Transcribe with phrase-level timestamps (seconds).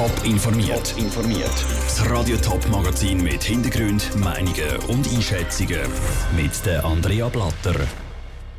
[0.00, 0.94] Top informiert.
[0.96, 1.66] informiert.
[1.84, 5.82] Das Radio Top Magazin mit Hintergrund, Meinungen und Einschätzungen
[6.34, 7.78] mit der Andrea Blatter.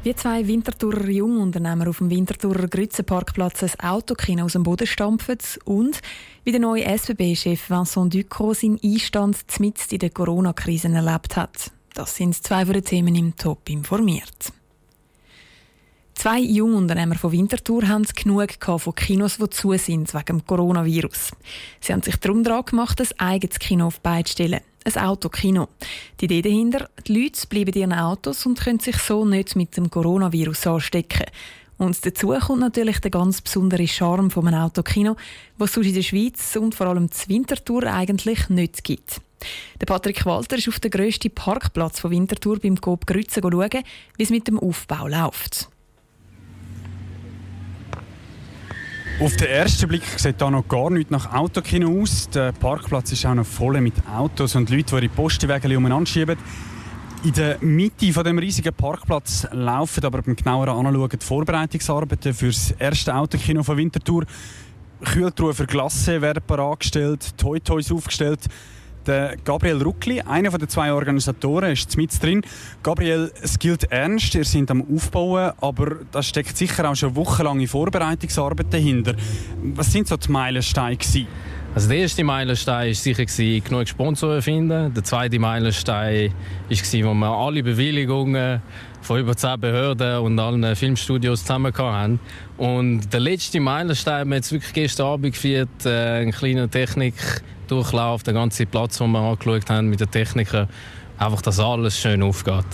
[0.04, 6.00] Wie zwei Winterthurer Jungunternehmer auf dem Winterthurer Grützenparkplatz ein Autokino aus dem Boden stampfen und
[6.44, 11.71] wie der neue SBB-Chef Vincent Ducrot seinen Einstand mitten in der Corona-Krise erlebt hat.
[11.96, 14.54] Das sind zwei von den Themen im Top informiert.
[16.22, 21.32] Zwei Jungunternehmer von Winterthur haben genug von Kinos, die zu sind wegen dem Coronavirus.
[21.80, 24.60] Sie haben sich darum daran gemacht, ein eigenes Kino auf die stellen.
[24.84, 25.70] Ein Autokino.
[26.20, 29.76] Die Idee dahinter, die Leute bleiben in ihren Autos und können sich so nicht mit
[29.76, 31.26] dem Coronavirus anstecken.
[31.79, 35.16] Und dazu kommt natürlich der ganz besondere Charme von einem Autokino,
[35.58, 39.22] was es sonst in der Schweiz und vor allem zu Winterthur eigentlich nicht gibt.
[39.80, 43.84] Der Patrick Walter ist auf den grössten Parkplatz von Winterthur beim Coop Grütze schauen,
[44.17, 45.70] wie es mit dem Aufbau läuft.
[49.22, 52.28] Auf den ersten Blick sieht hier noch gar nichts nach Autokino aus.
[52.31, 56.40] Der Parkplatz ist auch noch voll mit Autos und Leuten, die ihre Postwege umeinander schieben.
[57.23, 62.48] In der Mitte von dem riesigen Parkplatz laufen aber beim genaueren Anschauen die Vorbereitungsarbeiten für
[62.48, 64.26] das erste Autokino von Winterthur.
[65.06, 68.48] Kühltruhe für Glasse werden bereitgestellt, Toy Toys aufgestellt.
[69.08, 72.42] Der Gabriel Ruckli, einer der zwei Organisatoren, ist mit drin.
[72.84, 77.68] Gabriel, es gilt ernst, ihr seid am Aufbauen, aber da steckt sicher auch schon wochenlange
[77.68, 79.16] Vorbereitungsarbeit dahinter.
[79.64, 80.98] Was sind so die Meilensteine?
[81.74, 84.94] Also der erste Meilenstein war sicher, genug Sponsoren finden.
[84.94, 86.34] Der zweite Meilenstein
[86.70, 88.62] war, wo wir alle Bewilligungen
[89.02, 92.20] von über zehn Behörden und allen Filmstudios zusammen hatten.
[92.58, 96.70] Und der letzte Meilenstein haben wir jetzt wirklich gestern Abend gefeiert, äh, ein kleiner
[97.72, 100.67] Technikdurchlauf, der ganze Platz, den wir angeschaut haben mit den Technikern.
[101.17, 102.66] Einfach, dass alles schön aufgeht.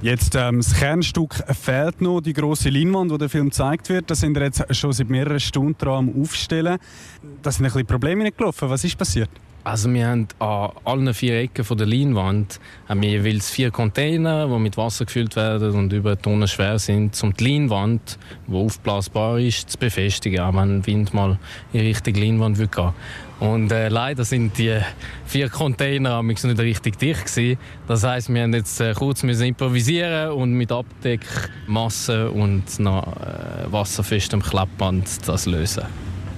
[0.00, 4.10] Jetzt ähm, das Kernstück fehlt noch, die große Leinwand, wo der Film gezeigt wird.
[4.10, 6.78] Da sind wir jetzt schon seit mehreren Stunden dran am Aufstellen.
[7.42, 8.70] Da sind ein bisschen Probleme gelaufen.
[8.70, 9.28] Was ist passiert?
[9.62, 12.58] Also wir haben an allen vier Ecken von der Leinwand
[12.88, 17.34] haben wir vier Container, die mit Wasser gefüllt werden und über Tonnen schwer sind, um
[17.34, 21.38] die Leinwand, die aufblasbar ist, zu befestigen, auch wenn Wind mal
[21.74, 22.94] in Richtung Leinwand gehen würde.
[23.40, 24.78] Und äh, leider sind die
[25.26, 27.58] vier Container nicht richtig dicht gewesen.
[27.86, 33.70] Das heißt, wir haben jetzt äh, kurz müssen improvisieren und mit Abdeckmasse und noch, äh,
[33.70, 35.84] wasserfestem Klappband das lösen.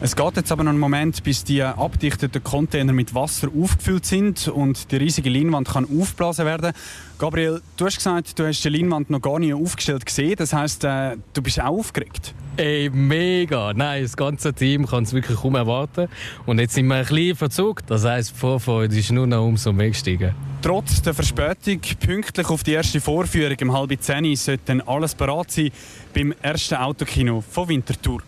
[0.04, 4.48] Es geht jetzt aber noch einen Moment, bis die abdichteten Container mit Wasser aufgefüllt sind
[4.48, 6.72] und die riesige Leinwand kann aufblasen werden.
[7.20, 10.34] Gabriel, du hast gesagt, du hast die Leinwand noch gar nicht aufgestellt gesehen.
[10.36, 12.34] Das heißt, äh, du bist auch aufgeregt.
[12.56, 13.72] Ey, mega!
[13.74, 16.08] Nein, das ganze Team kann es wirklich kaum erwarten.
[16.46, 17.88] Und jetzt sind wir ein bisschen verzuckt.
[17.88, 20.34] Das heisst, die Vorfreude ist nur noch umso mehr gestiegen.
[20.62, 25.52] Trotz der Verspätung, pünktlich auf die erste Vorführung um halb zehn, sollte dann alles bereit
[25.52, 25.70] sein
[26.12, 28.20] beim ersten Autokino von Winterthur.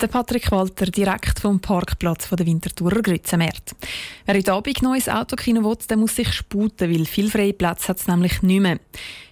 [0.00, 3.76] Der Patrick Walter direkt vom Parkplatz der Winterthurer Grützenmärt.
[4.26, 7.98] Wer heute Abend neues Autokino will, der muss sich sputen, weil viel freie Plätze hat
[7.98, 8.80] es nämlich nicht mehr.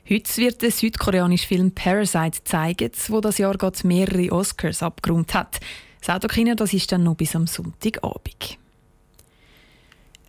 [0.09, 5.59] Heute wird der südkoreanische Film Parasite zeigen, wo das Jahr gerade mehrere Oscars abgeräumt hat.
[6.01, 8.57] Das Autokino das ist dann noch bis am Sonntagabend.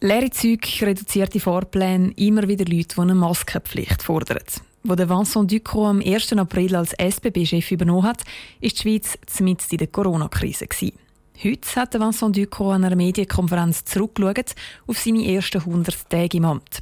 [0.02, 4.40] Leere Züge, reduzierte Fahrpläne, immer wieder Leute, die eine Maskenpflicht fordern.
[4.86, 6.34] Wo der Vincent Ducrot am 1.
[6.34, 8.24] April als SBB-Chef übernommen hat,
[8.60, 10.68] ist die Schweiz mitten in der Corona-Krise.
[11.42, 14.56] Heute hat Vincent Ducrot an einer Medienkonferenz zurückgeschaut
[14.86, 16.82] auf seine ersten 100 Tage im Amt.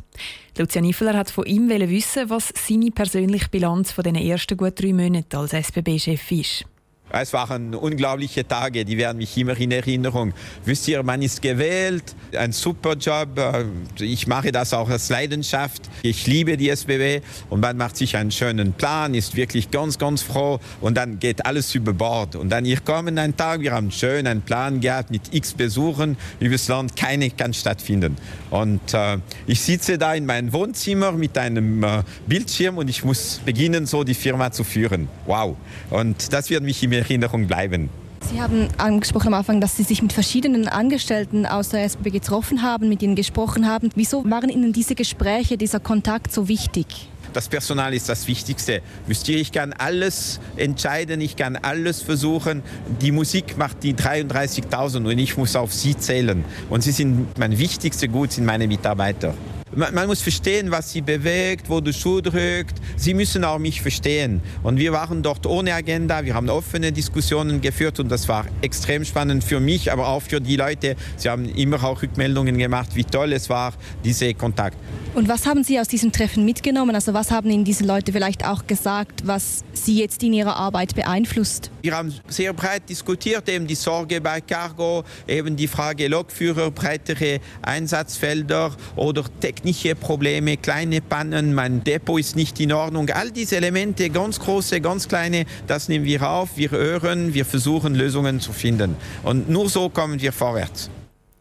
[0.58, 4.94] Lucia Niffeler hat von ihm wissen, was seine persönliche Bilanz von den ersten gut drei
[4.94, 6.66] Monaten als SBB-Chef ist.
[7.14, 10.34] Es waren unglaubliche Tage, die werden mich immer in Erinnerung.
[10.66, 13.38] Wisst ihr, man ist gewählt, ein super Job.
[13.38, 13.66] Äh,
[14.04, 15.84] ich mache das auch als Leidenschaft.
[16.04, 20.22] Ich liebe die SBW und man macht sich einen schönen Plan, ist wirklich ganz, ganz
[20.22, 22.36] froh und dann geht alles über Bord.
[22.36, 26.18] Und dann hier kommen ein Tag, wir haben schön einen Plan gehabt mit x Besuchen
[26.40, 28.18] übers Land, keine kann stattfinden.
[28.50, 29.18] Und äh,
[29.48, 34.04] ich sitze da in meinem Wohnzimmer mit einem äh, Bildschirm und ich muss beginnen, so
[34.04, 35.08] die Firma zu führen.
[35.26, 35.56] Wow.
[35.90, 37.90] Und das wird mich immer Erinnerung bleiben.
[38.30, 42.62] Sie haben angesprochen am Anfang, dass Sie sich mit verschiedenen Angestellten aus der SBB getroffen
[42.62, 43.90] haben, mit ihnen gesprochen haben.
[43.96, 47.10] Wieso waren Ihnen diese Gespräche, dieser Kontakt so wichtig?
[47.34, 48.82] Das Personal ist das Wichtigste.
[49.08, 52.62] Wisst ihr, ich kann alles entscheiden, ich kann alles versuchen.
[53.02, 56.44] Die Musik macht die 33.000 und ich muss auf sie zählen.
[56.70, 59.34] Und sie sind mein wichtigste Gut, sind meine Mitarbeiter.
[59.74, 62.76] Man, man, muss verstehen, was sie bewegt, wo der Schuh drückt.
[62.98, 64.42] Sie müssen auch mich verstehen.
[64.64, 66.26] Und wir waren dort ohne Agenda.
[66.26, 70.42] Wir haben offene Diskussionen geführt und das war extrem spannend für mich, aber auch für
[70.42, 70.98] die Leute.
[71.16, 73.74] Sie haben immer auch Rückmeldungen gemacht, wie toll es war,
[74.04, 74.76] dieser Kontakt.
[75.14, 76.96] Und was haben Sie aus diesem Treffen mitgenommen?
[76.96, 80.96] Also was haben Ihnen diese Leute vielleicht auch gesagt, was Sie jetzt in Ihrer Arbeit
[80.96, 81.70] beeinflusst?
[81.82, 87.40] Wir haben sehr breit diskutiert, eben die Sorge bei Cargo, eben die Frage Lokführer, breitere
[87.62, 89.26] Einsatzfelder oder
[89.62, 93.10] technische Probleme, kleine Pannen, mein Depot ist nicht in Ordnung.
[93.10, 97.96] All diese Elemente, ganz große, ganz kleine, das nehmen wir auf, wir hören, wir versuchen
[97.96, 98.96] Lösungen zu finden.
[99.24, 100.90] Und nur so kommen wir vorwärts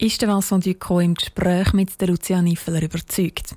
[0.03, 3.55] ist der Vincent Ducot im Gespräch mit der Lucia Niffeler überzeugt.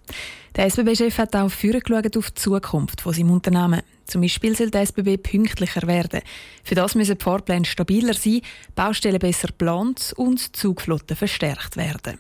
[0.58, 3.82] Der SBB-Chef hat auch vorgeschaut auf die Zukunft von seinem Unternehmen.
[4.04, 6.20] Zum Beispiel soll der SBB pünktlicher werden.
[6.66, 8.42] Für das müssen die Fahrpläne stabiler sein,
[8.76, 12.20] Baustellen besser geplant und Zugflotten verstärkt werden.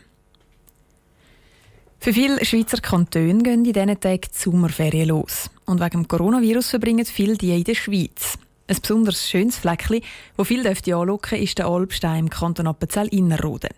[2.03, 5.49] Für viele Schweizer Kantone gehen in diesen Tagen die Sommerferien los.
[5.63, 8.37] Und wegen dem Coronavirus verbringen viele die in der Schweiz.
[8.67, 10.01] Ein besonders schönes Fleckchen,
[10.35, 13.69] das viele anschauen ist der Alpstein im Kanton Appenzell-Innerrhoden.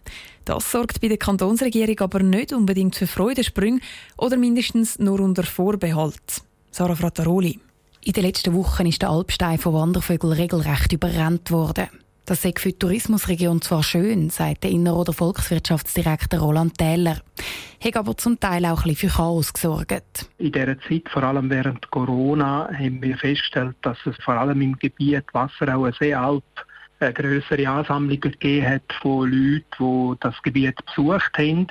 [0.44, 3.82] Das sorgt bei der Kantonsregierung aber nicht unbedingt für Freudensprünge
[4.18, 6.42] oder mindestens nur unter Vorbehalt.
[6.72, 7.60] Sarah Frattaroli.
[8.06, 11.90] In den letzten Wochen ist der Alpstein von Wandervögeln regelrecht überrannt worden.
[12.26, 17.18] Das sei für die Tourismusregion zwar schön, sagt der Inneroder Volkswirtschaftsdirektor Roland Täler,
[17.84, 20.28] hat aber zum Teil auch ein bisschen für Chaos gesorgt.
[20.40, 24.76] In dieser Zeit, vor allem während Corona, haben wir festgestellt, dass es vor allem im
[24.80, 26.44] Gebiet Wasserau Seealp
[27.00, 31.68] eine größere Ansammlung gegeben hat von Leuten, die das Gebiet besucht haben.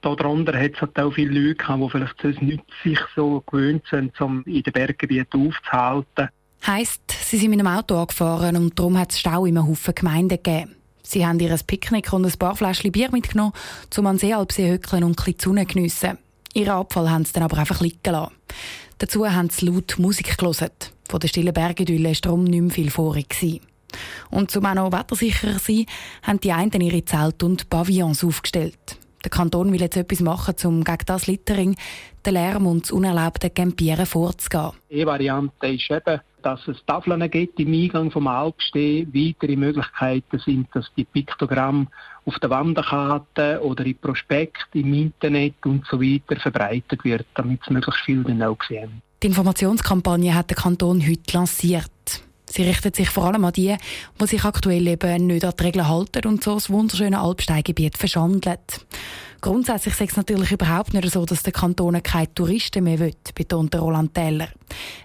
[0.00, 4.20] Darunter hat es halt auch viele Leute gehabt, die vielleicht nicht sich so gewöhnt sind,
[4.20, 6.30] um in den Berggebieten aufzuhalten.
[6.66, 9.94] Heisst, sie sind mit einem Auto angefahren und darum hat es Stau in einem Haufen
[9.94, 10.74] Gemeinden gegeben.
[11.02, 13.52] Sie haben ihr Picknick und ein paar Fläschchen Bier mitgenommen,
[13.94, 16.16] um an Seealpsee hückeln und ein Sonne geniessen.
[16.54, 18.32] Ihren Abfall haben sie dann aber einfach liegen lassen.
[18.96, 20.70] Dazu haben sie laut Musik gelesen.
[21.06, 23.60] Von der stillen Bergidylle war darum nicht mehr viel vorig.
[24.30, 25.86] Und um auch noch wettersicherer zu sein,
[26.22, 28.98] haben die einen ihre Zelte und Pavillons aufgestellt.
[29.22, 31.76] Der Kanton will jetzt etwas machen, um gegen das Littering,
[32.24, 34.72] den Lärm und das unerlaubte Campieren vorzugehen.
[34.90, 39.06] Die Variante ist eben, dass es Tafeln gibt im Eingang vom Alpsteh.
[39.12, 41.86] Weitere Möglichkeiten sind, dass die Piktogramme
[42.26, 47.70] auf der Wanderkarte oder im Prospekt, im Internet und so weiter verbreitet wird, damit es
[47.70, 49.02] möglichst viele dann auch sehen.
[49.22, 51.90] Die Informationskampagne hat der Kanton heute lanciert.
[52.46, 53.74] Sie richtet sich vor allem an die,
[54.20, 58.58] die sich aktuell eben nicht an die Regeln halten und so das wunderschöne Alpsteingebiet verschandeln.
[59.44, 63.74] Grundsätzlich ist es natürlich überhaupt nicht so, dass der Kanton keine Touristen mehr will, betont
[63.74, 64.48] Roland Teller.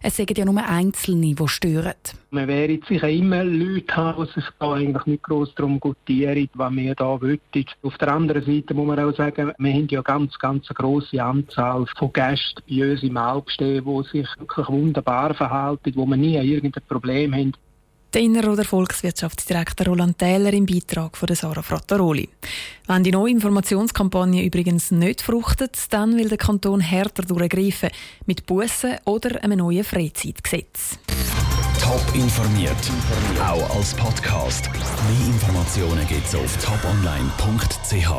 [0.01, 1.95] Es sind ja nur Einzelne, die stören.
[2.31, 6.73] Man werden sicher immer Leute haben, die sich da eigentlich nicht gross darum gutieren, was
[6.73, 7.41] wir da wollen.
[7.83, 11.21] Auf der anderen Seite muss man auch sagen, wir haben ja ganz, ganz eine grosse
[11.21, 16.37] Anzahl von Gästen bei uns im Alpstehen, die sich wirklich wunderbar verhalten, wo wir nie
[16.37, 17.53] irgendein Problem haben.
[18.11, 22.27] Der Inneroder Volkswirtschaftsdirektor Roland Täler im Beitrag von Sarah Frattaroli.
[22.87, 27.89] Wenn die neue Informationskampagne übrigens nicht fruchtet, dann will der Kanton härter durchgreifen
[28.25, 30.97] mit Bussen oder einem neuen Freizeitgesetz.
[31.79, 32.91] Top informiert,
[33.39, 34.71] auch als Podcast.
[34.73, 38.09] Mehr Informationen gibt es auf toponline.ch.